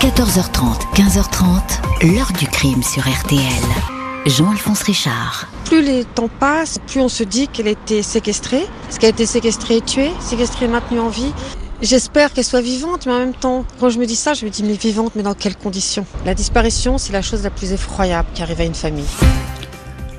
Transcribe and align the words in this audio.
14h30, 0.00 0.94
15h30, 0.94 2.14
l'heure 2.14 2.32
du 2.38 2.46
crime 2.46 2.82
sur 2.82 3.02
RTL. 3.02 3.42
Jean-Alphonse 4.24 4.82
Richard. 4.84 5.46
Plus 5.66 5.82
les 5.82 6.06
temps 6.06 6.30
passent, 6.40 6.78
plus 6.86 7.02
on 7.02 7.10
se 7.10 7.22
dit 7.22 7.48
qu'elle 7.48 7.68
a 7.68 7.72
été 7.72 8.02
séquestrée. 8.02 8.62
Est-ce 8.88 8.98
qu'elle 8.98 9.08
a 9.08 9.10
été 9.10 9.26
séquestrée 9.26 9.76
et 9.76 9.80
tuée 9.82 10.10
Séquestrée 10.20 10.64
et 10.64 10.68
maintenue 10.68 11.00
en 11.00 11.10
vie? 11.10 11.34
J'espère 11.82 12.32
qu'elle 12.32 12.46
soit 12.46 12.62
vivante, 12.62 13.04
mais 13.04 13.12
en 13.12 13.18
même 13.18 13.34
temps, 13.34 13.66
quand 13.78 13.90
je 13.90 13.98
me 13.98 14.06
dis 14.06 14.16
ça, 14.16 14.32
je 14.32 14.46
me 14.46 14.50
dis 14.50 14.62
mais 14.62 14.72
vivante, 14.72 15.12
mais 15.16 15.22
dans 15.22 15.34
quelles 15.34 15.56
conditions? 15.56 16.06
La 16.24 16.32
disparition, 16.32 16.96
c'est 16.96 17.12
la 17.12 17.20
chose 17.20 17.42
la 17.42 17.50
plus 17.50 17.72
effroyable 17.72 18.28
qui 18.32 18.40
arrive 18.40 18.62
à 18.62 18.64
une 18.64 18.74
famille. 18.74 19.04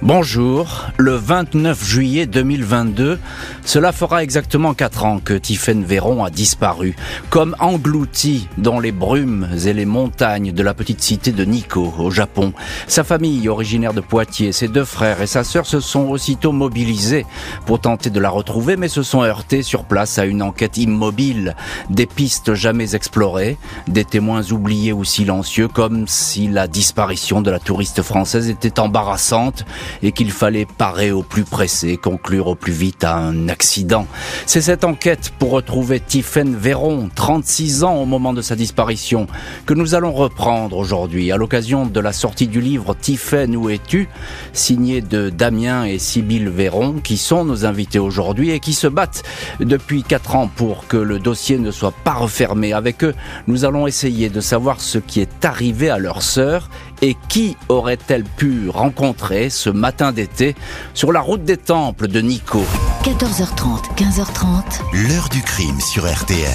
Bonjour, 0.04 0.88
le 0.97 1.13
29 1.13 1.86
juillet 1.86 2.25
2022, 2.25 3.20
cela 3.63 3.91
fera 3.91 4.23
exactement 4.23 4.73
4 4.73 5.05
ans 5.05 5.20
que 5.23 5.35
Tiphaine 5.35 5.84
Véron 5.84 6.23
a 6.23 6.31
disparu, 6.31 6.95
comme 7.29 7.55
englouti 7.59 8.48
dans 8.57 8.79
les 8.79 8.91
brumes 8.91 9.48
et 9.63 9.73
les 9.73 9.85
montagnes 9.85 10.53
de 10.53 10.63
la 10.63 10.73
petite 10.73 11.03
cité 11.03 11.31
de 11.31 11.45
Nikko, 11.45 11.93
au 11.99 12.09
Japon. 12.09 12.52
Sa 12.88 13.03
famille, 13.03 13.48
originaire 13.48 13.93
de 13.93 14.02
Poitiers, 14.02 14.53
ses 14.53 14.67
deux 14.67 14.85
frères 14.85 15.21
et 15.21 15.27
sa 15.27 15.43
sœur 15.43 15.67
se 15.67 15.79
sont 15.79 16.09
aussitôt 16.09 16.52
mobilisés 16.52 17.27
pour 17.68 17.79
tenter 17.79 18.09
de 18.09 18.20
la 18.20 18.31
retrouver, 18.31 18.77
mais 18.77 18.88
se 18.88 19.04
sont 19.04 19.21
heurtés 19.21 19.62
sur 19.62 19.84
place 19.84 20.18
à 20.18 20.26
une 20.26 20.41
enquête 20.41 20.77
immobile, 20.77 21.55
des 21.91 22.07
pistes 22.07 22.55
jamais 22.55 22.95
explorées, 22.95 23.59
des 23.88 24.04
témoins 24.04 24.52
oubliés 24.52 24.93
ou 24.93 25.04
silencieux, 25.04 25.68
comme 25.68 26.07
si 26.07 26.48
la 26.48 26.68
disparition 26.68 27.41
de 27.41 27.52
la 27.52 27.59
touriste 27.59 28.02
française 28.02 28.49
était 28.49 28.79
embarrassante 28.79 29.63
et 30.04 30.12
qu'il 30.12 30.31
fallait 30.31 30.66
parer 30.66 31.12
au 31.12 31.23
plus 31.23 31.44
pressé, 31.44 31.98
conclure 31.98 32.48
au 32.48 32.55
plus 32.55 32.73
vite 32.73 33.04
à 33.04 33.16
un 33.16 33.49
accident. 33.49 34.08
C'est 34.45 34.62
cette 34.62 34.84
enquête 34.84 35.32
pour 35.40 35.52
retrouver 35.52 35.99
Tiphaine 35.99 36.55
Véron, 36.55 37.09
36 37.13 37.84
ans 37.84 37.96
au 37.96 38.05
moment 38.05 38.34
de 38.34 38.41
sa 38.41 38.55
disparition, 38.55 39.27
que 39.66 39.73
nous 39.73 39.96
allons 39.96 40.13
reprendre 40.13 40.77
aujourd'hui 40.77 41.32
à 41.32 41.38
l'occasion 41.38 41.85
de 41.85 41.99
la 41.99 42.13
sortie 42.13 42.48
du 42.48 42.62
livre 42.62 42.96
Tiphaine, 42.96 43.55
où 43.55 43.70
es-tu? 43.70 44.10
Signé 44.54 45.02
de 45.02 45.30
Damien 45.30 45.85
et 45.85 45.99
Sybille 45.99 46.48
Véron, 46.48 46.93
qui 47.04 47.18
sont 47.18 47.46
nos 47.46 47.65
invités 47.65 47.99
aujourd'hui 47.99 48.52
et 48.52 48.60
qui 48.60 48.74
se 48.74 48.87
battent 48.87 49.24
depuis 49.60 50.04
4 50.04 50.35
ans 50.35 50.49
pour 50.54 50.87
que 50.87 50.98
le 50.98 51.20
dossier 51.20 51.58
ne 51.58 51.71
soit 51.71 51.93
pas 52.04 52.13
refermé. 52.13 52.74
Avec 52.74 53.04
eux, 53.04 53.13
nous 53.48 53.65
allons 53.65 53.87
essayer 53.87 54.30
de 54.30 54.41
savoir 54.41 54.82
ce 54.82 54.98
qui 54.98 55.20
est 55.20 55.46
arrivé 55.46 55.90
à 55.90 55.98
leur 55.98 56.21
sœur 56.21 56.70
et 57.02 57.15
qui 57.30 57.58
aurait-elle 57.70 58.24
pu 58.24 58.70
rencontrer 58.70 59.49
ce 59.49 59.70
matin 59.82 60.12
d'été 60.13 60.55
sur 60.93 61.12
la 61.12 61.20
route 61.20 61.43
des 61.43 61.57
temples 61.57 62.07
de 62.07 62.21
Nico 62.21 62.63
14h30, 63.04 63.96
15h30. 63.98 65.09
L'heure 65.09 65.28
du 65.29 65.41
crime 65.41 65.81
sur 65.81 66.09
RTL. 66.09 66.47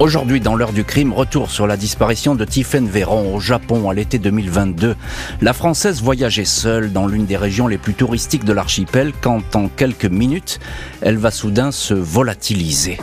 Aujourd'hui, 0.00 0.40
dans 0.40 0.56
l'heure 0.56 0.72
du 0.72 0.84
crime, 0.84 1.12
retour 1.12 1.50
sur 1.50 1.66
la 1.66 1.76
disparition 1.76 2.34
de 2.34 2.44
Tiphaine 2.46 2.88
Véron 2.88 3.34
au 3.34 3.40
Japon 3.40 3.90
à 3.90 3.94
l'été 3.94 4.18
2022. 4.18 4.96
La 5.42 5.52
Française 5.52 6.02
voyageait 6.02 6.46
seule 6.46 6.90
dans 6.90 7.06
l'une 7.06 7.26
des 7.26 7.36
régions 7.36 7.66
les 7.66 7.78
plus 7.78 7.94
touristiques 7.94 8.44
de 8.44 8.52
l'archipel 8.54 9.12
quand, 9.20 9.54
en 9.54 9.68
quelques 9.68 10.06
minutes, 10.06 10.58
elle 11.02 11.18
va 11.18 11.30
soudain 11.30 11.70
se 11.70 11.94
volatiliser. 11.94 12.98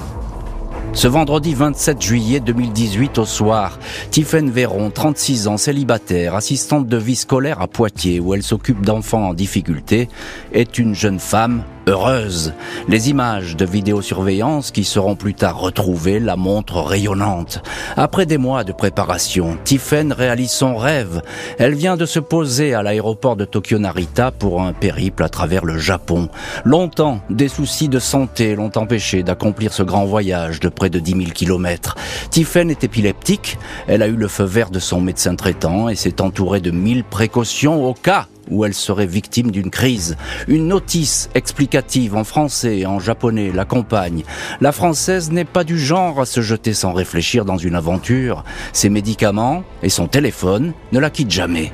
Ce 0.94 1.08
vendredi 1.08 1.56
27 1.56 2.02
juillet 2.02 2.40
2018 2.40 3.18
au 3.18 3.26
soir, 3.26 3.80
Tiphaine 4.12 4.52
Véron, 4.52 4.92
36 4.92 5.48
ans, 5.48 5.58
célibataire, 5.58 6.36
assistante 6.36 6.88
de 6.88 6.98
vie 6.98 7.16
scolaire 7.16 7.62
à 7.62 7.68
Poitiers 7.68 8.20
où 8.20 8.36
elle 8.36 8.44
s'occupe 8.44 8.86
d'enfants 8.86 9.30
en 9.30 9.34
difficulté, 9.34 10.08
est 10.54 10.78
une 10.78 10.94
jeune 10.94 11.20
femme 11.20 11.64
heureuse. 11.88 12.54
Les 12.88 13.10
images 13.10 13.56
de 13.56 13.66
vidéosurveillance 13.66 14.72
qui 14.72 14.84
seront 14.84 15.16
plus 15.16 15.34
tard 15.34 15.60
retrouvées 15.60 16.20
la 16.20 16.36
montrent 16.36 16.82
rayonnante. 16.82 17.62
Après 17.98 18.26
des 18.26 18.38
mois 18.38 18.64
de 18.64 18.72
préparation, 18.72 19.58
Tiffen 19.64 20.12
réalise 20.12 20.52
son 20.52 20.76
rêve. 20.76 21.22
Elle 21.60 21.76
vient 21.76 21.98
de 21.98 22.06
se 22.06 22.20
poser 22.20 22.74
à 22.74 22.84
l'aéroport 22.84 23.36
de 23.36 23.46
Tokyo 23.46 23.78
Narita 23.80 24.32
pour 24.32 24.62
un 24.62 24.74
périple 24.74 25.24
à 25.24 25.30
travers 25.30 25.66
le 25.66 25.78
Japon. 25.78 26.30
Longtemps, 26.66 27.20
des 27.30 27.48
soucis 27.48 27.90
de 27.90 28.00
santé 28.00 28.56
l'ont 28.56 28.72
empêché 28.76 29.24
d'accomplir 29.24 29.74
ce 29.74 29.84
grand 29.84 30.06
voyage 30.06 30.60
de 30.60 30.70
près 30.70 30.90
de 30.90 31.00
10 31.00 31.12
000 31.12 31.24
kilomètres. 31.32 31.96
Tiffen 32.30 32.70
est 32.70 32.84
épileptique. 32.84 33.58
Elle 33.88 34.02
a 34.02 34.08
eu 34.08 34.16
le 34.16 34.28
feu 34.28 34.44
vert 34.44 34.70
de 34.70 34.80
son 34.80 35.02
médecin 35.02 35.36
traitant 35.36 35.90
et 35.90 35.96
s'est 35.96 36.22
entourée 36.22 36.62
de 36.62 36.72
mille 36.72 37.04
précautions 37.04 37.86
au 37.86 37.94
cas 37.94 38.28
où 38.50 38.66
elle 38.66 38.74
serait 38.74 39.06
victime 39.06 39.52
d'une 39.52 39.70
crise. 39.70 40.18
Une 40.48 40.68
notice 40.68 41.30
explicative 41.36 42.16
en 42.16 42.24
français 42.24 42.80
et 42.80 42.86
en 42.86 43.00
japonais 43.00 43.52
l'accompagne. 43.54 44.24
La 44.62 44.72
française 44.72 45.32
n'est 45.32 45.46
pas 45.46 45.64
du 45.64 45.80
genre 45.80 46.20
à 46.22 46.26
se 46.26 46.42
jeter 46.42 46.74
sans 46.74 46.94
réfléchir 46.94 47.46
dans 47.46 47.58
une 47.58 47.76
aventure. 47.76 48.44
Ses 48.72 48.90
médicaments 48.90 49.64
et 49.82 49.90
son 49.90 50.08
téléphone 50.08 50.74
ne 50.92 51.00
la 51.00 51.10
quittent 51.10 51.32
jamais. 51.32 51.72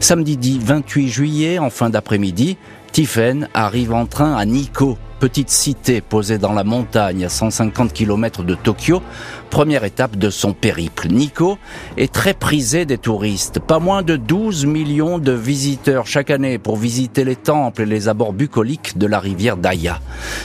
Samedi 0.00 0.60
28 0.62 1.08
juillet, 1.08 1.58
en 1.58 1.70
fin 1.70 1.90
d'après-midi, 1.90 2.56
Tiffen 2.92 3.48
arrive 3.54 3.94
en 3.94 4.06
train 4.06 4.36
à 4.36 4.44
Nikko, 4.44 4.98
petite 5.22 5.50
cité 5.50 6.00
posée 6.00 6.38
dans 6.38 6.52
la 6.52 6.64
montagne 6.64 7.24
à 7.24 7.28
150 7.28 7.92
km 7.92 8.42
de 8.42 8.56
Tokyo, 8.56 9.00
première 9.50 9.84
étape 9.84 10.16
de 10.16 10.30
son 10.30 10.52
périple. 10.52 11.06
Nico 11.06 11.58
est 11.96 12.12
très 12.12 12.34
prisé 12.34 12.86
des 12.86 12.98
touristes. 12.98 13.60
Pas 13.60 13.78
moins 13.78 14.02
de 14.02 14.16
12 14.16 14.66
millions 14.66 15.20
de 15.20 15.30
visiteurs 15.30 16.08
chaque 16.08 16.32
année 16.32 16.58
pour 16.58 16.76
visiter 16.76 17.22
les 17.22 17.36
temples 17.36 17.82
et 17.82 17.86
les 17.86 18.08
abords 18.08 18.32
bucoliques 18.32 18.98
de 18.98 19.06
la 19.06 19.20
rivière 19.20 19.56
Daya. 19.56 20.00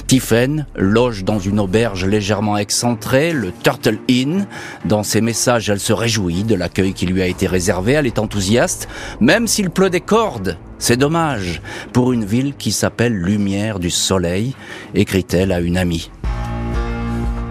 Tiffen 0.06 0.68
loge 0.76 1.24
dans 1.24 1.40
une 1.40 1.60
auberge 1.60 2.06
légèrement 2.06 2.56
excentrée, 2.56 3.34
le 3.34 3.52
Turtle 3.64 3.98
Inn. 4.08 4.46
Dans 4.86 5.02
ses 5.02 5.22
messages, 5.22 5.72
elle 5.72 5.80
se 5.80 5.94
réjouit 5.94 6.44
de 6.44 6.54
l'accueil 6.54 6.94
qui 6.94 7.08
lui 7.08 7.24
a 7.24 7.26
été 7.26 7.48
réservé. 7.48 7.94
Elle 7.94 8.06
est 8.06 8.20
enthousiaste, 8.20 8.88
même 9.22 9.48
s'il 9.48 9.72
pleut 9.72 9.90
des 9.90 10.02
cordes. 10.02 10.56
C'est 10.80 10.98
dommage 10.98 11.62
pour 11.92 12.14
une 12.14 12.24
ville 12.24 12.54
qui 12.56 12.72
s'appelle 12.72 13.14
Lumière 13.14 13.80
du 13.80 13.90
Soleil, 13.90 14.54
écrit-elle 14.94 15.52
à 15.52 15.60
une 15.60 15.78
amie. 15.78 16.10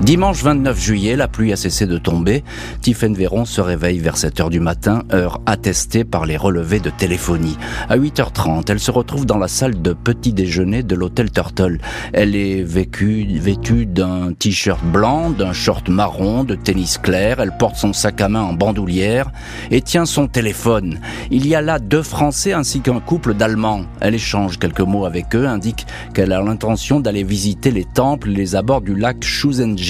Dimanche 0.02 0.42
29 0.42 0.78
juillet, 0.78 1.16
la 1.16 1.26
pluie 1.26 1.54
a 1.54 1.56
cessé 1.56 1.86
de 1.86 1.96
tomber. 1.96 2.44
Tiphaine 2.82 3.14
Véron 3.14 3.46
se 3.46 3.62
réveille 3.62 3.98
vers 3.98 4.18
7 4.18 4.40
heures 4.40 4.50
du 4.50 4.60
matin, 4.60 5.04
heure 5.10 5.40
attestée 5.46 6.04
par 6.04 6.26
les 6.26 6.36
relevés 6.36 6.80
de 6.80 6.90
téléphonie. 6.90 7.56
À 7.88 7.96
8h30, 7.96 8.64
elle 8.68 8.78
se 8.78 8.90
retrouve 8.90 9.24
dans 9.24 9.38
la 9.38 9.48
salle 9.48 9.80
de 9.80 9.94
petit 9.94 10.34
déjeuner 10.34 10.82
de 10.82 10.94
l'hôtel 10.94 11.30
Turtle. 11.30 11.78
Elle 12.12 12.36
est 12.36 12.62
vêtue 12.62 13.86
d'un 13.86 14.34
t-shirt 14.34 14.84
blanc, 14.84 15.30
d'un 15.30 15.54
short 15.54 15.88
marron, 15.88 16.44
de 16.44 16.56
tennis 16.56 16.98
clair. 16.98 17.40
Elle 17.40 17.56
porte 17.56 17.76
son 17.76 17.94
sac 17.94 18.20
à 18.20 18.28
main 18.28 18.42
en 18.42 18.52
bandoulière 18.52 19.30
et 19.70 19.80
tient 19.80 20.04
son 20.04 20.28
téléphone. 20.28 21.00
Il 21.30 21.46
y 21.46 21.54
a 21.54 21.62
là 21.62 21.78
deux 21.78 22.02
Français 22.02 22.52
ainsi 22.52 22.80
qu'un 22.80 23.00
couple 23.00 23.32
d'Allemands. 23.32 23.86
Elle 24.00 24.14
échange 24.14 24.58
quelques 24.58 24.80
mots 24.80 25.06
avec 25.06 25.34
eux, 25.34 25.48
indique 25.48 25.86
qu'elle 26.12 26.32
a 26.32 26.42
l'intention 26.42 27.00
d'aller 27.00 27.24
visiter 27.24 27.70
les 27.70 27.86
temples 27.86 28.28
les 28.28 28.56
abords 28.56 28.82
du 28.82 28.94
lac 28.94 29.24
Shuzenji 29.24 29.85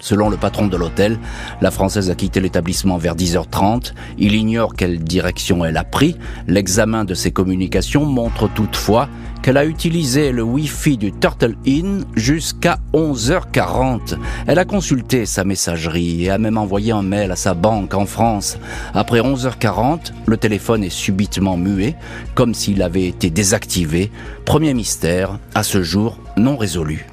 Selon 0.00 0.30
le 0.30 0.36
patron 0.36 0.68
de 0.68 0.76
l'hôtel, 0.76 1.18
la 1.60 1.72
Française 1.72 2.08
a 2.08 2.14
quitté 2.14 2.40
l'établissement 2.40 2.98
vers 2.98 3.16
10h30. 3.16 3.94
Il 4.18 4.34
ignore 4.34 4.74
quelle 4.76 5.00
direction 5.00 5.64
elle 5.64 5.76
a 5.76 5.82
pris. 5.82 6.16
L'examen 6.46 7.04
de 7.04 7.14
ses 7.14 7.32
communications 7.32 8.04
montre 8.04 8.48
toutefois 8.48 9.08
qu'elle 9.42 9.56
a 9.56 9.64
utilisé 9.64 10.30
le 10.30 10.42
Wi-Fi 10.42 10.98
du 10.98 11.12
Turtle 11.12 11.56
Inn 11.66 12.04
jusqu'à 12.14 12.78
11h40. 12.92 14.16
Elle 14.46 14.58
a 14.58 14.64
consulté 14.64 15.26
sa 15.26 15.42
messagerie 15.44 16.24
et 16.24 16.30
a 16.30 16.38
même 16.38 16.58
envoyé 16.58 16.92
un 16.92 17.02
mail 17.02 17.32
à 17.32 17.36
sa 17.36 17.54
banque 17.54 17.94
en 17.94 18.06
France. 18.06 18.56
Après 18.94 19.20
11h40, 19.20 20.12
le 20.26 20.36
téléphone 20.36 20.84
est 20.84 20.90
subitement 20.90 21.56
muet, 21.56 21.96
comme 22.34 22.54
s'il 22.54 22.82
avait 22.82 23.06
été 23.06 23.30
désactivé. 23.30 24.12
Premier 24.44 24.74
mystère, 24.74 25.38
à 25.54 25.64
ce 25.64 25.82
jour 25.82 26.18
non 26.36 26.56
résolu. 26.56 27.06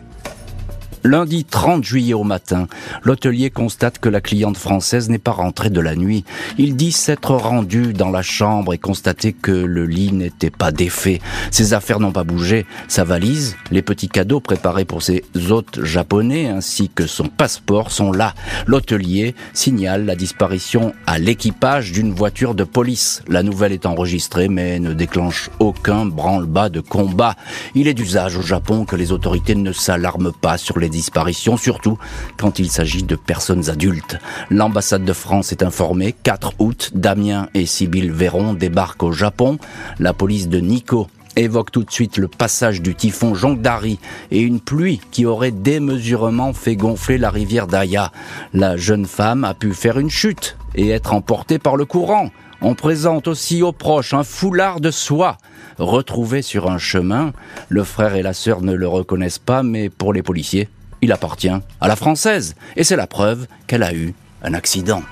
Lundi 1.06 1.46
30 1.46 1.84
juillet 1.84 2.16
au 2.16 2.24
matin, 2.24 2.68
l'hôtelier 3.04 3.52
constate 3.52 4.00
que 4.00 4.10
la 4.10 4.22
cliente 4.22 4.58
française 4.58 5.08
n'est 5.08 5.20
pas 5.20 5.34
rentrée 5.34 5.70
de 5.70 5.80
la 5.80 5.96
nuit. 5.96 6.26
Il 6.58 6.76
dit 6.76 6.92
s'être 6.92 7.36
rendu 7.36 7.94
dans 7.94 8.10
la 8.10 8.24
chambre 8.24 8.74
et 8.74 8.80
constater 8.80 9.32
que 9.32 9.52
le 9.52 9.86
lit 9.86 10.12
n'était 10.12 10.50
pas 10.50 10.72
défait. 10.72 11.22
Ses 11.52 11.76
affaires 11.76 12.00
n'ont 12.00 12.12
pas 12.12 12.24
bougé. 12.24 12.66
Sa 12.88 13.04
valise, 13.04 13.56
les 13.70 13.84
petits 13.84 14.10
cadeaux 14.10 14.40
préparés 14.40 14.84
pour 14.84 15.04
ses 15.04 15.24
hôtes 15.52 15.84
japonais 15.84 16.48
ainsi 16.48 16.90
que 16.90 17.06
son 17.06 17.28
passeport 17.28 17.92
sont 17.92 18.12
là. 18.12 18.34
L'hôtelier 18.66 19.36
signale 19.54 20.06
la 20.06 20.16
disparition 20.16 20.94
à 21.06 21.20
l'équipage 21.20 21.92
d'une 21.92 22.14
voiture 22.14 22.56
de 22.56 22.64
police. 22.64 23.22
La 23.28 23.44
nouvelle 23.44 23.74
est 23.74 23.86
enregistrée 23.86 24.48
mais 24.50 24.80
ne 24.80 24.94
déclenche 24.94 25.52
aucun 25.60 26.08
branle-bas 26.08 26.70
de 26.70 26.80
combat. 26.80 27.36
Il 27.76 27.88
est 27.88 27.94
d'usage 27.94 28.38
au 28.38 28.42
Japon 28.42 28.86
que 28.86 28.96
les 28.96 29.12
autorités 29.12 29.54
ne 29.54 29.72
s'alarment 29.72 30.34
pas 30.34 30.58
sur 30.58 30.80
les 30.80 30.95
disparition, 30.96 31.58
surtout 31.58 31.98
quand 32.38 32.58
il 32.58 32.72
s'agit 32.72 33.04
de 33.04 33.16
personnes 33.16 33.70
adultes. 33.70 34.18
L'ambassade 34.50 35.04
de 35.04 35.14
France 35.14 35.52
est 35.52 35.62
informée. 35.62 36.16
4 36.24 36.54
août, 36.60 36.92
Damien 36.96 37.50
et 37.54 37.66
Sybille 37.66 38.10
Véron 38.10 38.54
débarquent 38.54 39.04
au 39.04 39.12
Japon. 39.12 39.60
La 40.00 40.14
police 40.14 40.48
de 40.48 40.60
Nikko 40.60 41.08
évoque 41.36 41.72
tout 41.72 41.84
de 41.84 41.92
suite 41.92 42.18
le 42.18 42.30
passage 42.30 42.82
du 42.82 42.96
typhon 42.96 43.36
Jongdari 43.36 44.00
et 44.32 44.40
une 44.40 44.62
pluie 44.62 45.02
qui 45.12 45.26
aurait 45.26 45.52
démesurement 45.52 46.54
fait 46.54 46.78
gonfler 46.78 47.18
la 47.18 47.30
rivière 47.30 47.68
Daya. 47.68 48.14
La 48.54 48.78
jeune 48.78 49.06
femme 49.06 49.44
a 49.44 49.54
pu 49.54 49.74
faire 49.74 50.00
une 50.00 50.10
chute 50.10 50.58
et 50.76 50.90
être 50.90 51.14
emportée 51.14 51.60
par 51.60 51.76
le 51.76 51.84
courant. 51.86 52.30
On 52.62 52.74
présente 52.74 53.28
aussi 53.28 53.62
aux 53.62 53.74
proches 53.74 54.14
un 54.14 54.24
foulard 54.24 54.80
de 54.80 54.92
soie 54.92 55.38
retrouvé 55.78 56.42
sur 56.42 56.70
un 56.70 56.78
chemin. 56.78 57.34
Le 57.70 57.84
frère 57.84 58.16
et 58.16 58.24
la 58.24 58.34
sœur 58.34 58.62
ne 58.62 58.74
le 58.74 58.88
reconnaissent 58.88 59.40
pas, 59.40 59.64
mais 59.64 59.90
pour 59.90 60.14
les 60.14 60.24
policiers, 60.24 60.70
il 61.06 61.12
appartient 61.12 61.50
à 61.82 61.88
la 61.88 61.96
française. 61.96 62.56
Et 62.76 62.84
c'est 62.84 62.96
la 62.96 63.08
preuve 63.08 63.48
qu'elle 63.68 63.84
a 63.84 63.94
eu 63.94 64.14
un 64.44 64.54
accident. 64.54 65.04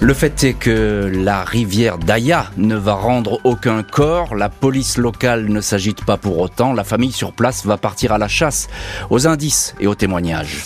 Le 0.00 0.12
fait 0.12 0.42
est 0.42 0.54
que 0.54 1.10
la 1.14 1.44
rivière 1.44 1.98
Daya 1.98 2.50
ne 2.56 2.74
va 2.74 2.94
rendre 2.94 3.40
aucun 3.44 3.82
corps, 3.82 4.34
la 4.34 4.48
police 4.48 4.98
locale 4.98 5.48
ne 5.48 5.60
s'agite 5.60 6.04
pas 6.04 6.16
pour 6.16 6.38
autant, 6.38 6.72
la 6.72 6.84
famille 6.84 7.12
sur 7.12 7.32
place 7.32 7.64
va 7.64 7.76
partir 7.76 8.12
à 8.12 8.18
la 8.18 8.28
chasse, 8.28 8.68
aux 9.10 9.26
indices 9.26 9.74
et 9.80 9.86
aux 9.86 9.94
témoignages. 9.94 10.64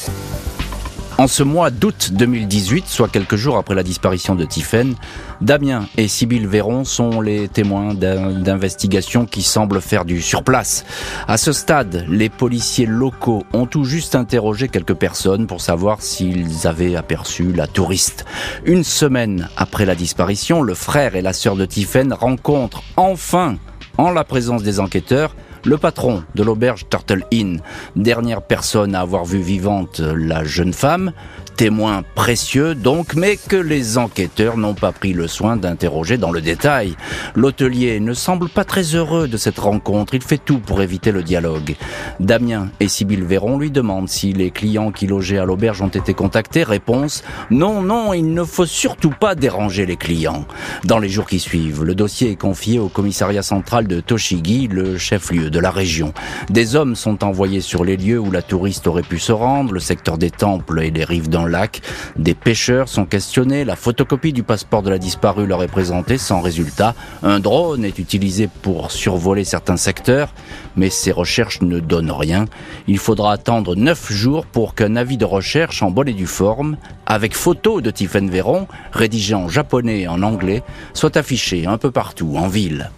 En 1.20 1.26
ce 1.26 1.42
mois 1.42 1.70
d'août 1.70 2.12
2018, 2.12 2.86
soit 2.86 3.08
quelques 3.08 3.34
jours 3.34 3.56
après 3.56 3.74
la 3.74 3.82
disparition 3.82 4.36
de 4.36 4.44
Tiphaine, 4.44 4.94
Damien 5.40 5.84
et 5.96 6.06
Sybille 6.06 6.46
Véron 6.46 6.84
sont 6.84 7.20
les 7.20 7.48
témoins 7.48 7.92
d'investigations 7.92 9.26
qui 9.26 9.42
semblent 9.42 9.80
faire 9.80 10.04
du 10.04 10.22
surplace. 10.22 10.84
À 11.26 11.36
ce 11.36 11.50
stade, 11.50 12.06
les 12.08 12.28
policiers 12.28 12.86
locaux 12.86 13.42
ont 13.52 13.66
tout 13.66 13.82
juste 13.82 14.14
interrogé 14.14 14.68
quelques 14.68 14.94
personnes 14.94 15.48
pour 15.48 15.60
savoir 15.60 16.02
s'ils 16.02 16.68
avaient 16.68 16.94
aperçu 16.94 17.52
la 17.52 17.66
touriste. 17.66 18.24
Une 18.64 18.84
semaine 18.84 19.48
après 19.56 19.86
la 19.86 19.96
disparition, 19.96 20.62
le 20.62 20.74
frère 20.74 21.16
et 21.16 21.22
la 21.22 21.32
sœur 21.32 21.56
de 21.56 21.64
Tiphaine 21.64 22.12
rencontrent 22.12 22.84
enfin, 22.96 23.56
en 23.96 24.12
la 24.12 24.22
présence 24.22 24.62
des 24.62 24.78
enquêteurs, 24.78 25.34
le 25.68 25.76
patron 25.76 26.22
de 26.34 26.42
l'auberge 26.42 26.86
Turtle 26.88 27.24
Inn, 27.30 27.60
dernière 27.94 28.40
personne 28.40 28.94
à 28.94 29.00
avoir 29.00 29.26
vu 29.26 29.40
vivante 29.40 30.00
la 30.00 30.42
jeune 30.42 30.72
femme, 30.72 31.12
témoin 31.58 32.04
précieux 32.14 32.76
donc, 32.76 33.16
mais 33.16 33.36
que 33.36 33.56
les 33.56 33.98
enquêteurs 33.98 34.56
n'ont 34.56 34.74
pas 34.74 34.92
pris 34.92 35.12
le 35.12 35.26
soin 35.26 35.56
d'interroger 35.56 36.16
dans 36.16 36.30
le 36.30 36.40
détail. 36.40 36.94
L'hôtelier 37.34 37.98
ne 37.98 38.14
semble 38.14 38.48
pas 38.48 38.64
très 38.64 38.94
heureux 38.94 39.26
de 39.26 39.36
cette 39.36 39.58
rencontre, 39.58 40.14
il 40.14 40.22
fait 40.22 40.38
tout 40.38 40.60
pour 40.60 40.80
éviter 40.82 41.10
le 41.10 41.24
dialogue. 41.24 41.74
Damien 42.20 42.68
et 42.78 42.86
Sybille 42.86 43.22
Véron 43.22 43.58
lui 43.58 43.72
demandent 43.72 44.08
si 44.08 44.32
les 44.32 44.52
clients 44.52 44.92
qui 44.92 45.08
logeaient 45.08 45.38
à 45.38 45.44
l'auberge 45.44 45.82
ont 45.82 45.88
été 45.88 46.14
contactés. 46.14 46.62
Réponse, 46.62 47.24
non, 47.50 47.82
non, 47.82 48.14
il 48.14 48.32
ne 48.32 48.44
faut 48.44 48.64
surtout 48.64 49.10
pas 49.10 49.34
déranger 49.34 49.84
les 49.84 49.96
clients. 49.96 50.46
Dans 50.84 51.00
les 51.00 51.08
jours 51.08 51.26
qui 51.26 51.40
suivent, 51.40 51.82
le 51.82 51.96
dossier 51.96 52.30
est 52.30 52.36
confié 52.36 52.78
au 52.78 52.88
commissariat 52.88 53.42
central 53.42 53.88
de 53.88 53.98
Toshigi, 53.98 54.68
le 54.68 54.96
chef-lieu 54.96 55.50
de 55.50 55.57
la 55.58 55.70
région. 55.70 56.12
Des 56.50 56.76
hommes 56.76 56.96
sont 56.96 57.24
envoyés 57.24 57.60
sur 57.60 57.84
les 57.84 57.96
lieux 57.96 58.18
où 58.18 58.30
la 58.30 58.42
touriste 58.42 58.86
aurait 58.86 59.02
pu 59.02 59.18
se 59.18 59.32
rendre, 59.32 59.72
le 59.72 59.80
secteur 59.80 60.18
des 60.18 60.30
temples 60.30 60.82
et 60.82 60.90
les 60.90 61.04
rives 61.04 61.28
dans 61.28 61.46
lac. 61.46 61.80
Des 62.16 62.34
pêcheurs 62.34 62.88
sont 62.88 63.04
questionnés, 63.04 63.64
la 63.64 63.76
photocopie 63.76 64.32
du 64.32 64.42
passeport 64.42 64.82
de 64.82 64.90
la 64.90 64.98
disparue 64.98 65.46
leur 65.46 65.62
est 65.62 65.68
présentée 65.68 66.18
sans 66.18 66.40
résultat. 66.40 66.94
Un 67.22 67.40
drone 67.40 67.84
est 67.84 67.98
utilisé 67.98 68.48
pour 68.62 68.90
survoler 68.90 69.44
certains 69.44 69.76
secteurs, 69.76 70.32
mais 70.76 70.90
ces 70.90 71.12
recherches 71.12 71.60
ne 71.62 71.80
donnent 71.80 72.12
rien. 72.12 72.46
Il 72.86 72.98
faudra 72.98 73.32
attendre 73.32 73.74
neuf 73.76 74.12
jours 74.12 74.46
pour 74.46 74.74
qu'un 74.74 74.96
avis 74.96 75.16
de 75.16 75.24
recherche 75.24 75.82
en 75.82 75.90
bonne 75.90 76.08
et 76.08 76.14
due 76.14 76.26
forme, 76.26 76.76
avec 77.06 77.34
photo 77.34 77.80
de 77.80 77.90
Tiffen 77.90 78.30
Véron, 78.30 78.66
rédigé 78.92 79.34
en 79.34 79.48
japonais 79.48 80.00
et 80.00 80.08
en 80.08 80.22
anglais, 80.22 80.62
soit 80.94 81.16
affiché 81.16 81.66
un 81.66 81.78
peu 81.78 81.90
partout 81.90 82.34
en 82.36 82.48
ville. 82.48 82.90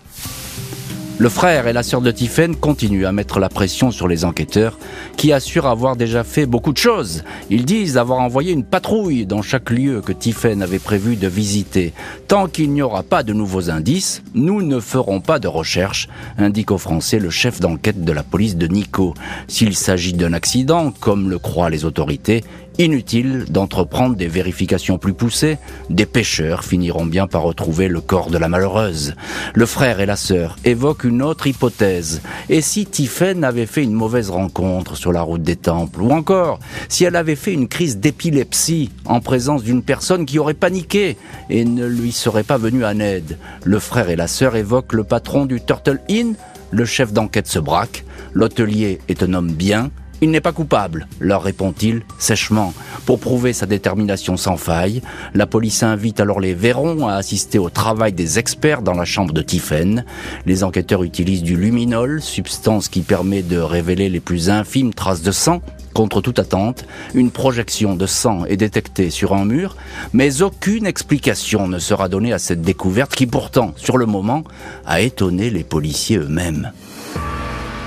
Le 1.21 1.29
frère 1.29 1.67
et 1.67 1.75
la 1.75 1.83
sœur 1.83 2.01
de 2.01 2.11
Tiphaine 2.11 2.57
continuent 2.57 3.05
à 3.05 3.13
mettre 3.13 3.41
la 3.41 3.51
pression 3.51 3.91
sur 3.91 4.09
les 4.09 4.25
enquêteurs 4.25 4.79
qui 5.19 5.35
assurent 5.35 5.67
avoir 5.67 5.95
déjà 5.95 6.25
fait 6.25 6.47
beaucoup 6.47 6.73
de 6.73 6.79
choses. 6.79 7.25
Ils 7.51 7.67
disent 7.67 7.99
avoir 7.99 8.21
envoyé 8.21 8.53
une 8.55 8.65
patrouille 8.65 9.27
dans 9.27 9.43
chaque 9.43 9.69
lieu 9.69 10.01
que 10.01 10.13
Tiphaine 10.13 10.63
avait 10.63 10.79
prévu 10.79 11.17
de 11.17 11.29
visiter. 11.29 11.93
Tant 12.27 12.47
qu'il 12.47 12.73
n'y 12.73 12.81
aura 12.81 13.03
pas 13.03 13.23
de 13.23 13.35
nouveaux 13.35 13.69
indices, 13.69 14.23
nous 14.33 14.63
ne 14.63 14.81
ferons 14.81 15.21
pas 15.21 15.39
de 15.39 15.47
recherche, 15.47 16.09
indique 16.39 16.71
aux 16.71 16.79
Français 16.79 17.19
le 17.19 17.29
chef 17.29 17.61
d'enquête 17.61 18.03
de 18.03 18.13
la 18.13 18.23
police 18.23 18.57
de 18.57 18.67
Nico. 18.67 19.13
S'il 19.47 19.77
s'agit 19.77 20.15
d'un 20.15 20.33
accident, 20.33 20.91
comme 21.01 21.29
le 21.29 21.39
croient 21.39 21.69
les 21.69 21.85
autorités, 21.85 22.45
Inutile 22.79 23.45
d'entreprendre 23.51 24.17
des 24.17 24.29
vérifications 24.29 24.97
plus 24.97 25.13
poussées, 25.13 25.59
des 25.91 26.07
pêcheurs 26.07 26.65
finiront 26.65 27.05
bien 27.05 27.27
par 27.27 27.43
retrouver 27.43 27.89
le 27.89 28.01
corps 28.01 28.31
de 28.31 28.39
la 28.39 28.49
malheureuse. 28.49 29.15
Le 29.55 29.67
frère 29.67 30.01
et 30.01 30.07
la 30.07 30.17
sœur 30.17 30.57
évoquent 30.65 31.05
une 31.05 31.21
autre 31.21 31.47
hypothèse. 31.47 32.23
Et 32.49 32.63
si 32.63 32.87
Tiphaine 32.87 33.45
avait 33.45 33.67
fait 33.67 33.83
une 33.83 33.93
mauvaise 33.93 34.31
rencontre 34.31 34.97
sur 34.97 35.13
la 35.13 35.21
route 35.21 35.43
des 35.43 35.57
temples, 35.57 36.01
ou 36.01 36.11
encore 36.11 36.59
si 36.89 37.05
elle 37.05 37.17
avait 37.17 37.37
fait 37.37 37.53
une 37.53 37.69
crise 37.69 37.99
d'épilepsie 37.99 38.91
en 39.05 39.21
présence 39.21 39.63
d'une 39.63 39.83
personne 39.83 40.25
qui 40.25 40.39
aurait 40.39 40.55
paniqué 40.55 41.19
et 41.51 41.65
ne 41.65 41.87
lui 41.87 42.13
serait 42.13 42.45
pas 42.45 42.57
venue 42.57 42.85
en 42.85 42.99
aide. 42.99 43.37
Le 43.65 43.79
frère 43.79 44.09
et 44.09 44.17
la 44.17 44.27
sœur 44.27 44.57
évoquent 44.57 44.95
le 44.95 45.05
patron 45.05 45.45
du 45.45 45.61
Turtle 45.61 46.01
Inn, 46.09 46.35
le 46.71 46.85
chef 46.85 47.13
d'enquête 47.13 47.49
se 47.49 47.59
braque, 47.59 48.05
l'hôtelier 48.33 49.01
est 49.09 49.23
un 49.23 49.35
homme 49.35 49.53
bien, 49.53 49.91
il 50.21 50.31
n'est 50.31 50.41
pas 50.41 50.53
coupable, 50.53 51.07
leur 51.19 51.43
répond-il 51.43 52.03
sèchement. 52.19 52.75
Pour 53.07 53.21
prouver 53.21 53.53
sa 53.53 53.67
détermination 53.67 54.37
sans 54.37 54.57
faille, 54.57 55.03
la 55.35 55.47
police 55.47 55.83
invite 55.83 56.21
alors 56.21 56.41
les 56.41 56.55
Vérons 56.55 57.09
à 57.09 57.15
assister 57.15 57.59
au 57.59 57.71
travail 57.71 58.13
des 58.13 58.39
experts 58.39 58.83
dans 58.83 58.95
la 58.95 59.05
chambre 59.05 59.33
de 59.33 59.43
Tiphaine. 59.43 60.05
Les 60.47 60.63
enquêteurs 60.65 61.03
utilisent 61.03 61.43
du 61.43 61.57
luminol, 61.57 62.21
substance 62.21 62.89
qui 62.89 63.01
permet 63.01 63.43
de 63.43 63.59
révéler 63.59 64.09
les 64.09 64.21
plus 64.21 64.51
infimes 64.51 64.95
traces 64.95 65.23
de 65.23 65.33
sang. 65.33 65.63
Contre 65.95 66.21
toute 66.21 66.39
attente, 66.39 66.85
une 67.15 67.31
projection 67.31 67.97
de 67.97 68.07
sang 68.07 68.45
est 68.45 68.57
détectée 68.57 69.11
sur 69.11 69.35
un 69.35 69.45
mur, 69.45 69.77
mais 70.13 70.41
aucune 70.43 70.87
explication 70.87 71.67
ne 71.67 71.79
sera 71.79 72.09
donnée 72.09 72.33
à 72.33 72.39
cette 72.39 72.63
découverte 72.63 73.15
qui 73.15 73.27
pourtant, 73.27 73.73
sur 73.77 73.99
le 73.99 74.07
moment, 74.07 74.45
a 74.87 75.01
étonné 75.01 75.51
les 75.51 75.65
policiers 75.65 76.19
eux-mêmes. 76.19 76.71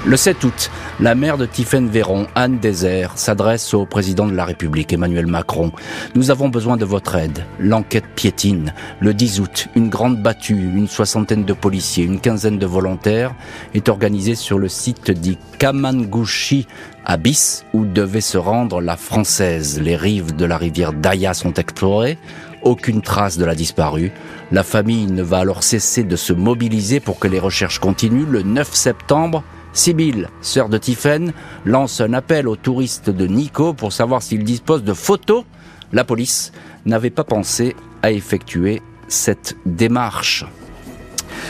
Le 0.06 0.18
7 0.18 0.44
août, 0.44 0.70
la 1.00 1.16
mère 1.16 1.38
de 1.38 1.46
Tiphaine 1.46 1.88
Véron, 1.88 2.28
Anne 2.36 2.60
Désert, 2.60 3.14
s'adresse 3.16 3.74
au 3.74 3.86
président 3.86 4.28
de 4.28 4.36
la 4.36 4.44
République, 4.44 4.92
Emmanuel 4.92 5.28
Macron. 5.28 5.72
Nous 6.14 6.30
avons 6.30 6.50
besoin 6.50 6.76
de 6.76 6.84
votre 6.84 7.16
aide. 7.16 7.46
L'enquête 7.58 8.08
piétine. 8.14 8.74
Le 9.00 9.14
10 9.14 9.40
août, 9.40 9.70
une 9.76 9.88
grande 9.88 10.22
battue, 10.22 10.60
une 10.76 10.90
soixantaine 10.90 11.46
de 11.46 11.54
policiers, 11.54 12.04
une 12.04 12.20
quinzaine 12.20 12.60
de 12.60 12.66
volontaires 12.66 13.34
est 13.74 13.88
organisée 13.88 14.36
sur 14.36 14.60
le 14.60 14.68
site 14.68 15.10
dit 15.10 15.38
Kamangushi 15.58 16.68
Abyss, 17.06 17.64
où 17.74 17.86
devait 17.86 18.20
se 18.20 18.38
rendre 18.38 18.82
la 18.82 18.98
Française. 18.98 19.80
Les 19.80 19.96
rives 19.96 20.36
de 20.36 20.44
la 20.44 20.58
rivière 20.58 20.92
Daya 20.92 21.34
sont 21.34 21.54
explorées 21.54 22.18
aucune 22.64 23.02
trace 23.02 23.38
de 23.38 23.46
la 23.46 23.56
disparue. 23.56 24.12
La 24.52 24.64
famille 24.64 25.06
ne 25.07 25.22
va 25.22 25.40
alors 25.40 25.64
cesser 25.64 26.04
de 26.04 26.16
se 26.16 26.33
mobiliser 26.33 27.00
pour 27.00 27.19
que 27.19 27.28
les 27.28 27.40
recherches 27.40 27.80
continuent. 27.80 28.28
Le 28.30 28.42
9 28.42 28.74
septembre, 28.74 29.44
Sibylle, 29.73 30.30
sœur 30.42 30.69
de 30.69 30.77
Tiphaine, 30.77 31.33
lance 31.65 31.99
un 31.99 32.13
appel 32.13 32.47
aux 32.47 32.56
touristes 32.56 33.09
de 33.09 33.25
Nico 33.25 33.73
pour 33.73 33.92
savoir 33.92 34.21
s'ils 34.21 34.44
disposent 34.44 34.83
de 34.83 34.94
photos. 34.94 35.44
La 35.92 36.03
police 36.03 36.51
n'avait 36.85 37.09
pas 37.09 37.23
pensé 37.23 37.75
à 38.03 38.11
effectuer 38.11 38.81
cette 39.07 39.56
démarche. 39.65 40.45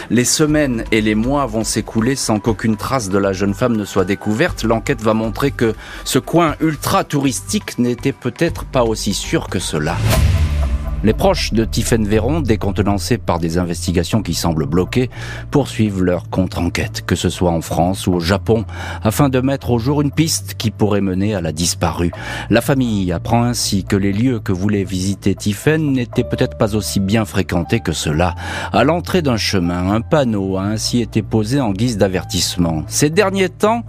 Les 0.10 0.26
semaines 0.26 0.84
et 0.92 1.02
les 1.02 1.16
mois 1.16 1.46
vont 1.46 1.64
s'écouler 1.64 2.16
sans 2.16 2.40
qu'aucune 2.40 2.78
trace 2.78 3.10
de 3.10 3.18
la 3.18 3.34
jeune 3.34 3.54
femme 3.54 3.76
ne 3.76 3.86
soit 3.86 4.06
découverte. 4.06 4.64
L'enquête 4.64 5.02
va 5.02 5.14
montrer 5.14 5.52
que 5.52 5.74
ce 6.04 6.20
coin 6.20 6.56
ultra 6.62 7.04
touristique 7.04 7.78
n'était 7.78 8.12
peut-être 8.12 8.66
pas 8.66 8.84
aussi 8.84 9.14
sûr 9.14 9.48
que 9.48 9.60
cela. 9.60 9.96
Les 11.04 11.12
proches 11.12 11.52
de 11.52 11.66
Tiphaine 11.66 12.08
Véron, 12.08 12.40
décontenancés 12.40 13.18
par 13.18 13.38
des 13.38 13.58
investigations 13.58 14.22
qui 14.22 14.34
semblent 14.34 14.66
bloquées, 14.66 15.10
poursuivent 15.52 16.02
leur 16.02 16.30
contre-enquête, 16.30 17.04
que 17.06 17.16
ce 17.16 17.28
soit 17.28 17.52
en 17.52 17.60
France 17.60 18.08
ou 18.08 18.14
au 18.14 18.20
Japon, 18.22 18.64
afin 19.04 19.28
de 19.28 19.42
mettre 19.42 19.72
au 19.72 19.80
jour 19.80 20.02
une 20.02 20.12
piste 20.12 20.54
qui 20.58 20.72
pourrait 20.72 21.02
mener 21.02 21.36
à 21.36 21.42
la 21.42 21.52
disparue. 21.52 22.14
La 22.50 22.62
famille 22.62 23.12
apprend 23.12 23.44
ainsi 23.44 23.84
que 23.84 23.98
les 23.98 24.14
lieux 24.14 24.40
que 24.40 24.54
voulait 24.54 24.86
visiter 24.86 25.36
Tiphaine 25.36 25.92
n'étaient 25.92 26.24
peut-être 26.24 26.58
pas 26.58 26.74
aussi 26.74 27.02
bien 27.02 27.26
fréquentés 27.26 27.82
que 27.82 27.92
cela. 27.92 28.36
À 28.72 28.86
l'entrée 28.86 29.22
d'un 29.22 29.36
chemin, 29.36 29.92
un 29.92 30.00
panneau 30.00 30.56
a 30.56 30.64
ainsi 30.64 31.02
été 31.02 31.22
posé 31.22 31.60
en 31.60 31.74
guise 31.74 31.98
d'avertissement. 31.98 32.86
Ces 32.88 33.10
derniers 33.10 33.50
temps, 33.50 33.84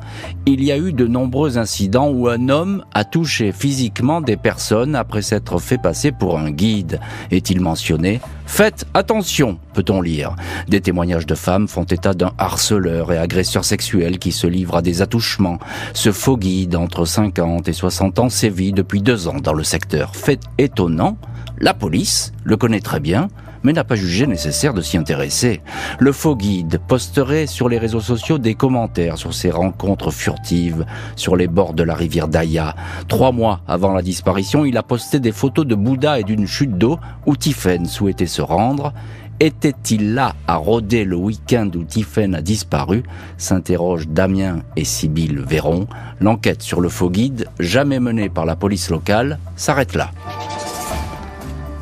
il 0.47 0.64
y 0.64 0.73
a 0.73 0.78
eu 0.78 0.92
de 0.92 1.06
nombreux 1.06 1.59
incidents 1.59 2.09
où 2.09 2.26
un 2.26 2.49
homme 2.49 2.85
a 2.92 3.04
touché 3.04 3.52
physiquement 3.52 4.21
des 4.21 4.37
personnes 4.37 4.97
après 4.97 5.23
s'être 5.23 5.61
fait 5.61 5.78
passer 5.78 6.11
pour 6.11 6.40
un 6.40 6.50
guide 6.50 6.99
est-il 7.30 7.61
mentionné 7.61 8.20
Faites 8.46 8.84
attention, 8.94 9.58
peut-on 9.73 10.00
lire. 10.00 10.37
Des 10.68 10.80
témoignages 10.80 11.26
de 11.26 11.34
femmes 11.34 11.68
font 11.68 11.84
état 11.84 12.14
d'un 12.14 12.32
harceleur 12.38 13.12
et 13.12 13.18
agresseur 13.18 13.64
sexuel 13.64 14.18
qui 14.18 14.32
se 14.32 14.46
livre 14.46 14.76
à 14.76 14.82
des 14.82 15.02
attouchements. 15.02 15.58
Ce 15.92 16.12
faux 16.12 16.37
guide 16.37 16.76
entre 16.76 17.04
50 17.04 17.68
et 17.68 17.73
60 17.73 18.18
ans 18.18 18.28
sévit 18.28 18.73
depuis 18.73 19.02
deux 19.02 19.28
ans 19.28 19.40
dans 19.42 19.54
le 19.54 19.64
secteur. 19.64 20.14
Fait 20.14 20.40
étonnant, 20.58 21.16
la 21.58 21.75
police 21.75 22.32
le 22.44 22.56
connaît 22.56 22.80
très 22.80 23.00
bien, 23.00 23.28
mais 23.64 23.73
n'a 23.73 23.83
pas 23.83 23.97
jugé 23.97 24.26
nécessaire 24.28 24.75
de 24.75 24.83
s'y 24.83 24.97
intéresser. 24.97 25.62
Le 25.99 26.12
faux 26.12 26.37
guide 26.37 26.78
posterait 26.87 27.47
sur 27.47 27.68
les 27.68 27.78
réseaux 27.78 28.00
sociaux 28.00 28.38
des 28.38 28.54
commentaires 28.54 29.18
sur 29.18 29.35
ses 29.35 29.50
rencontres 29.50 30.12
furtives 30.12 30.87
sur 31.16 31.35
les 31.35 31.49
bords 31.49 31.75
de 31.75 31.83
la 31.83 31.94
rivière 31.94 32.28
Daya. 32.28 32.76
Trois 33.09 33.33
mois 33.33 33.61
avant 33.66 33.92
la 33.92 34.02
disparition, 34.02 34.64
il 34.64 34.76
a 34.76 34.83
posté 34.83 35.18
des 35.18 35.33
photos 35.33 35.66
de 35.66 35.75
Bouddha 35.75 36.21
et 36.21 36.25
d'une 36.25 36.47
chute 36.47 36.78
d'eau 36.78 36.99
où 37.26 37.37
Tiffen 37.37 37.87
souhaitait 37.87 38.26
se 38.26 38.42
rendre 38.42 38.92
était-il 39.40 40.14
là 40.14 40.35
à 40.47 40.56
rôder 40.56 41.04
le 41.04 41.16
week-end 41.16 41.68
où 41.75 41.83
Tiffen 41.83 42.35
a 42.35 42.42
disparu 42.42 43.02
s'interrogent 43.37 44.09
Damien 44.09 44.61
et 44.76 44.85
Sibylle 44.85 45.40
Véron. 45.40 45.87
L'enquête 46.21 46.62
sur 46.62 46.80
le 46.80 46.88
faux 46.88 47.11
guide, 47.11 47.49
jamais 47.59 47.99
menée 47.99 48.28
par 48.28 48.47
la 48.47 48.54
police 48.56 48.90
locale, 48.90 49.38
s'arrête 49.56 49.94
là. 49.94 50.11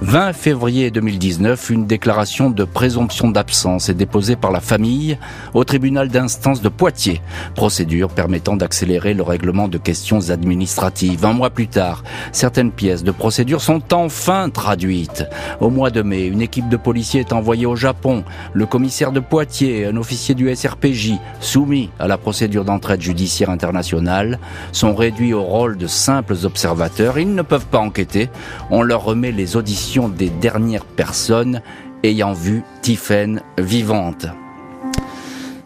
20 0.03 0.33
février 0.33 0.91
2019, 0.91 1.71
une 1.71 1.87
déclaration 1.87 2.51
de 2.51 2.65
présomption 2.65 3.31
d'absence 3.31 3.89
est 3.89 3.95
déposée 3.95 4.35
par 4.35 4.51
la 4.51 4.59
famille 4.59 5.17
au 5.55 5.63
tribunal 5.63 6.09
d'instance 6.09 6.61
de 6.61 6.69
Poitiers, 6.69 7.23
procédure 7.55 8.09
permettant 8.09 8.57
d'accélérer 8.57 9.15
le 9.15 9.23
règlement 9.23 9.69
de 9.69 9.79
questions 9.79 10.31
administratives. 10.31 11.25
Un 11.25 11.35
mois 11.35 11.51
plus 11.51 11.69
tard, 11.69 12.03
certaines 12.33 12.73
pièces 12.73 13.05
de 13.05 13.13
procédure 13.13 13.61
sont 13.61 13.81
enfin 13.95 14.51
traduites. 14.51 15.25
Au 15.61 15.71
mois 15.71 15.91
de 15.91 16.03
mai, 16.03 16.27
une 16.27 16.43
équipe 16.43 16.69
de 16.69 16.77
policiers 16.77 17.21
est 17.21 17.33
envoyée 17.33 17.67
au 17.67 17.77
Japon. 17.77 18.25
Le 18.55 18.67
commissaire 18.67 19.13
de 19.13 19.21
Poitiers, 19.21 19.87
un 19.87 19.97
officier 19.97 20.35
du 20.35 20.53
SRPJ, 20.53 21.13
soumis 21.39 21.91
à 22.01 22.09
la 22.09 22.19
procédure 22.19 22.65
d'entraide 22.65 23.03
judiciaire 23.03 23.51
internationale, 23.51 24.41
sont 24.73 24.97
réduits 24.97 25.33
au 25.33 25.45
rôle 25.45 25.77
de 25.77 25.87
simples 25.87 26.35
observateurs. 26.43 27.21
Ils 27.21 27.37
ne 27.37 27.43
peuvent 27.43 27.67
pas 27.67 27.79
enquêter. 27.79 28.31
On 28.69 28.83
leur 28.83 29.05
remet 29.05 29.31
les 29.31 29.57
auditions 29.57 29.92
des 30.01 30.31
dernières 30.31 30.85
personnes 30.85 31.61
ayant 32.03 32.33
vu 32.33 32.63
Tiffen 32.81 33.43
vivante. 33.59 34.27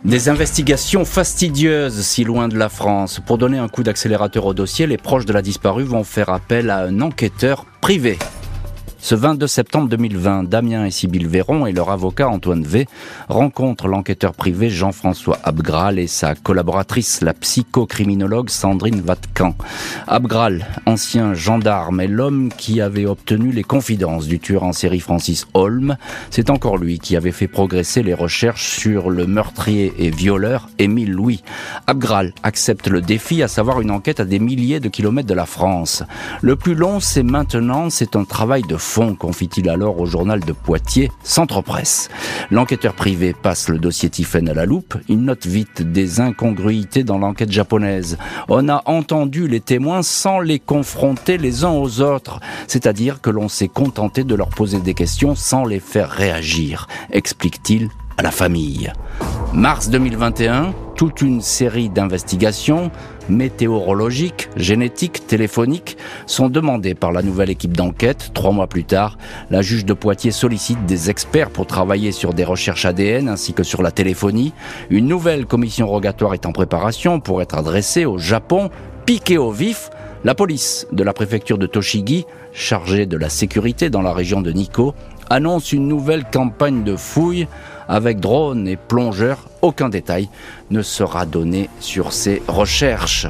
Des 0.04 0.28
investigations 0.28 1.04
fastidieuses 1.04 2.00
si 2.00 2.25
loin 2.25 2.49
de 2.49 2.56
la 2.56 2.68
France. 2.68 3.21
Pour 3.25 3.38
donner 3.38 3.59
un 3.59 3.68
coup 3.68 3.83
d'accélérateur 3.83 4.47
au 4.47 4.54
dossier, 4.54 4.87
les 4.87 4.99
proches 4.99 5.26
de 5.26 5.33
la 5.33 5.42
disparue 5.42 5.85
vont 5.85 6.04
faire 6.04 6.28
appel 6.28 6.71
à 6.71 6.78
un 6.78 7.00
enquêteur 7.00 7.66
privé. 7.80 8.18
Ce 9.06 9.14
22 9.14 9.46
septembre 9.46 9.88
2020, 9.88 10.48
Damien 10.48 10.84
et 10.84 10.90
Sybille 10.90 11.26
Véron 11.26 11.64
et 11.64 11.70
leur 11.70 11.90
avocat 11.90 12.28
Antoine 12.28 12.64
V 12.64 12.88
rencontrent 13.28 13.86
l'enquêteur 13.86 14.34
privé 14.34 14.68
Jean-François 14.68 15.38
Abgral 15.44 16.00
et 16.00 16.08
sa 16.08 16.34
collaboratrice, 16.34 17.20
la 17.20 17.32
psychocriminologue 17.32 18.50
Sandrine 18.50 19.00
Vatcan. 19.00 19.54
Abgral, 20.08 20.66
ancien 20.86 21.34
gendarme, 21.34 22.00
est 22.00 22.08
l'homme 22.08 22.48
qui 22.48 22.80
avait 22.80 23.06
obtenu 23.06 23.52
les 23.52 23.62
confidences 23.62 24.26
du 24.26 24.40
tueur 24.40 24.64
en 24.64 24.72
série 24.72 24.98
Francis 24.98 25.46
Holm. 25.54 25.96
C'est 26.30 26.50
encore 26.50 26.76
lui 26.76 26.98
qui 26.98 27.14
avait 27.14 27.30
fait 27.30 27.46
progresser 27.46 28.02
les 28.02 28.12
recherches 28.12 28.76
sur 28.76 29.08
le 29.08 29.28
meurtrier 29.28 29.92
et 30.00 30.10
violeur 30.10 30.68
Émile 30.80 31.12
Louis. 31.12 31.44
Abgral 31.86 32.32
accepte 32.42 32.88
le 32.88 33.02
défi, 33.02 33.44
à 33.44 33.46
savoir 33.46 33.80
une 33.80 33.92
enquête 33.92 34.18
à 34.18 34.25
des 34.25 34.40
milliers 34.40 34.80
de 34.80 34.88
kilomètres 34.88 35.28
de 35.28 35.34
la 35.34 35.46
France. 35.46 36.02
Le 36.42 36.56
plus 36.56 36.75
long, 36.75 36.98
c'est 36.98 37.22
maintenant, 37.22 37.88
c'est 37.88 38.16
un 38.16 38.25
travail 38.25 38.62
de 38.62 38.76
confie-t-il 38.96 39.68
alors 39.68 40.00
au 40.00 40.06
journal 40.06 40.40
de 40.40 40.52
Poitiers, 40.52 41.10
Centre 41.22 41.60
Presse. 41.60 42.08
L'enquêteur 42.50 42.94
privé 42.94 43.34
passe 43.34 43.68
le 43.68 43.78
dossier 43.78 44.08
Tiffen 44.08 44.48
à 44.48 44.54
la 44.54 44.64
loupe. 44.64 44.96
Il 45.08 45.22
note 45.22 45.46
vite 45.46 45.82
des 45.82 46.20
incongruités 46.20 47.04
dans 47.04 47.18
l'enquête 47.18 47.52
japonaise. 47.52 48.16
On 48.48 48.68
a 48.68 48.82
entendu 48.86 49.48
les 49.48 49.60
témoins 49.60 50.02
sans 50.02 50.40
les 50.40 50.58
confronter 50.58 51.36
les 51.36 51.64
uns 51.64 51.70
aux 51.70 52.00
autres. 52.00 52.40
C'est-à-dire 52.68 53.20
que 53.20 53.30
l'on 53.30 53.48
s'est 53.48 53.68
contenté 53.68 54.24
de 54.24 54.34
leur 54.34 54.48
poser 54.48 54.80
des 54.80 54.94
questions 54.94 55.34
sans 55.34 55.64
les 55.64 55.80
faire 55.80 56.10
réagir, 56.10 56.86
explique-t-il 57.10 57.90
à 58.16 58.22
la 58.22 58.30
famille. 58.30 58.90
Mars 59.52 59.90
2021, 59.90 60.74
toute 60.96 61.20
une 61.20 61.42
série 61.42 61.90
d'investigations 61.90 62.90
météorologiques, 63.28 64.49
génétiques, 64.56 65.26
téléphoniques 65.26 65.97
sont 66.26 66.49
demandées 66.49 66.95
par 66.95 67.12
la 67.12 67.23
nouvelle 67.23 67.50
équipe 67.50 67.76
d'enquête. 67.76 68.30
Trois 68.35 68.52
mois 68.52 68.66
plus 68.66 68.85
tard, 68.85 69.18
la 69.50 69.62
juge 69.62 69.85
de 69.85 69.92
Poitiers 69.92 70.30
sollicite 70.30 70.85
des 70.87 71.11
experts 71.11 71.50
pour 71.50 71.66
travailler 71.66 72.12
sur 72.12 72.35
des 72.35 72.45
recherches 72.45 72.85
ADN 72.85 73.28
ainsi 73.28 73.52
que 73.52 73.62
sur 73.62 73.83
la 73.83 73.90
téléphonie. 73.90 74.52
Une 74.90 75.06
nouvelle 75.06 75.47
commission 75.47 75.87
rogatoire 75.87 76.35
est 76.35 76.47
en 76.47 76.52
préparation 76.52 77.21
pour 77.21 77.42
être 77.42 77.56
adressée 77.56 78.04
au 78.04 78.18
Japon, 78.18 78.71
piqué 79.04 79.38
au 79.38 79.50
vif. 79.50 79.90
La 80.25 80.35
police 80.35 80.87
de 80.92 81.04
la 81.04 81.12
préfecture 81.12 81.59
de 81.59 81.66
Toshigi, 81.66 82.26
chargée 82.52 83.06
de 83.06 83.16
la 83.16 83.28
sécurité 83.28 83.90
dans 83.90 84.02
la 84.02 84.12
région 84.12 84.40
de 84.40 84.50
Nikko, 84.50 84.95
annonce 85.30 85.73
une 85.73 85.88
nouvelle 85.88 86.25
campagne 86.25 86.85
de 86.85 86.97
fouilles 86.97 87.47
avec 87.88 88.21
drones 88.21 88.66
et 88.66 88.76
plongeurs. 88.76 89.49
Aucun 89.66 89.88
détail 89.88 90.28
ne 90.70 90.80
sera 90.80 91.26
donné 91.26 91.68
sur 91.80 92.12
ces 92.12 92.40
recherches. 92.46 93.26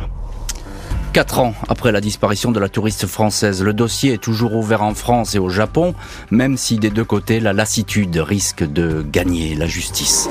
Quatre 1.16 1.38
ans 1.38 1.54
après 1.70 1.92
la 1.92 2.02
disparition 2.02 2.52
de 2.52 2.61
la 2.61 2.68
touriste 2.68 3.06
française, 3.06 3.62
le 3.62 3.73
dossier 3.73 4.12
est 4.12 4.23
toujours 4.23 4.54
ouvert 4.54 4.82
en 4.82 4.92
France 4.92 5.35
et 5.35 5.38
au 5.38 5.49
Japon, 5.49 5.94
même 6.30 6.58
si 6.58 6.76
des 6.76 6.90
deux 6.90 7.06
côtés 7.06 7.40
la 7.40 7.54
lassitude 7.54 8.18
risque 8.18 8.70
de 8.70 9.00
gagner 9.00 9.54
la 9.54 9.66
justice. 9.66 10.28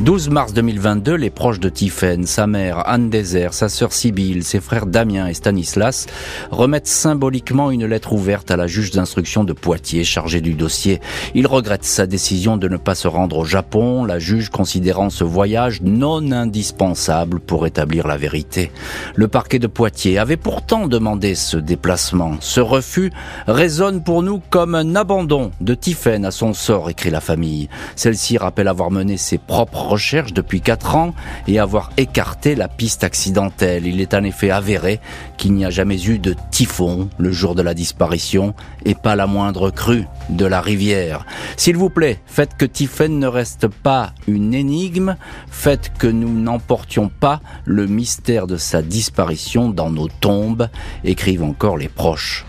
12 0.00 0.28
mars 0.28 0.52
2022, 0.52 1.14
les 1.14 1.30
proches 1.30 1.58
de 1.58 1.70
Tiphaine, 1.70 2.26
sa 2.26 2.46
mère 2.46 2.86
Anne 2.86 3.08
Désert, 3.08 3.54
sa 3.54 3.70
sœur 3.70 3.94
Sibylle, 3.94 4.44
ses 4.44 4.60
frères 4.60 4.84
Damien 4.84 5.26
et 5.26 5.32
Stanislas 5.32 6.06
remettent 6.50 6.86
symboliquement 6.86 7.70
une 7.70 7.86
lettre 7.86 8.12
ouverte 8.12 8.50
à 8.50 8.58
la 8.58 8.66
juge 8.66 8.90
d'instruction 8.90 9.42
de 9.42 9.54
Poitiers 9.54 10.04
chargée 10.04 10.42
du 10.42 10.52
dossier. 10.52 11.00
Ils 11.34 11.46
regrettent 11.46 11.84
sa 11.84 12.06
décision 12.06 12.58
de 12.58 12.68
ne 12.68 12.76
pas 12.76 12.94
se 12.94 13.08
rendre 13.08 13.38
au 13.38 13.44
Japon, 13.46 14.04
la 14.04 14.18
juge 14.18 14.50
considérant 14.50 15.08
ce 15.08 15.24
voyage 15.24 15.80
non 15.80 16.30
indispensable 16.30 17.40
pour 17.40 17.66
établir 17.66 18.06
la 18.06 18.18
vérité. 18.18 18.70
Le 19.14 19.28
parquet 19.28 19.58
de 19.58 19.66
Poitiers 19.66 20.15
avait 20.18 20.36
pourtant 20.36 20.86
demandé 20.86 21.34
ce 21.34 21.56
déplacement. 21.56 22.36
Ce 22.40 22.60
refus 22.60 23.12
résonne 23.46 24.02
pour 24.02 24.22
nous 24.22 24.40
comme 24.50 24.74
un 24.74 24.94
abandon 24.94 25.50
de 25.60 25.74
Tiphaine 25.74 26.24
à 26.24 26.30
son 26.30 26.54
sort, 26.54 26.90
écrit 26.90 27.10
la 27.10 27.20
famille. 27.20 27.68
Celle-ci 27.96 28.38
rappelle 28.38 28.68
avoir 28.68 28.90
mené 28.90 29.16
ses 29.16 29.38
propres 29.38 29.82
recherche 29.82 30.32
depuis 30.32 30.60
quatre 30.60 30.96
ans 30.96 31.14
et 31.48 31.58
avoir 31.58 31.90
écarté 31.96 32.54
la 32.54 32.68
piste 32.68 33.04
accidentelle. 33.04 33.86
Il 33.86 34.00
est 34.00 34.14
en 34.14 34.24
effet 34.24 34.50
avéré 34.50 35.00
qu'il 35.36 35.54
n'y 35.54 35.64
a 35.64 35.70
jamais 35.70 36.02
eu 36.04 36.18
de 36.18 36.34
typhon 36.50 37.08
le 37.18 37.32
jour 37.32 37.54
de 37.54 37.62
la 37.62 37.74
disparition 37.74 38.54
et 38.86 38.94
pas 38.94 39.16
la 39.16 39.26
moindre 39.26 39.70
crue 39.70 40.06
de 40.30 40.46
la 40.46 40.60
rivière. 40.62 41.26
S'il 41.56 41.76
vous 41.76 41.90
plaît, 41.90 42.20
faites 42.24 42.56
que 42.56 42.64
Tiffen 42.64 43.18
ne 43.18 43.26
reste 43.26 43.66
pas 43.66 44.12
une 44.26 44.54
énigme, 44.54 45.16
faites 45.50 45.92
que 45.98 46.06
nous 46.06 46.32
n'emportions 46.32 47.10
pas 47.10 47.40
le 47.64 47.86
mystère 47.86 48.46
de 48.46 48.56
sa 48.56 48.80
disparition 48.82 49.68
dans 49.68 49.90
nos 49.90 50.08
tombes, 50.08 50.68
écrivent 51.04 51.42
encore 51.42 51.76
les 51.76 51.88
proches. 51.88 52.46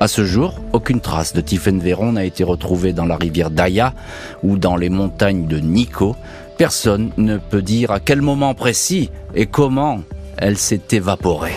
À 0.00 0.08
ce 0.08 0.24
jour, 0.24 0.60
aucune 0.72 1.00
trace 1.00 1.32
de 1.32 1.40
Tiffen 1.40 1.80
Véron 1.80 2.12
n'a 2.12 2.24
été 2.24 2.44
retrouvée 2.44 2.92
dans 2.92 3.06
la 3.06 3.16
rivière 3.16 3.50
Daya 3.50 3.94
ou 4.42 4.58
dans 4.58 4.76
les 4.76 4.90
montagnes 4.90 5.46
de 5.46 5.58
Nico. 5.58 6.14
Personne 6.56 7.10
ne 7.16 7.36
peut 7.36 7.62
dire 7.62 7.90
à 7.90 8.00
quel 8.00 8.22
moment 8.22 8.54
précis 8.54 9.10
et 9.34 9.46
comment 9.46 10.00
elle 10.36 10.58
s'est 10.58 10.82
évaporée. 10.92 11.56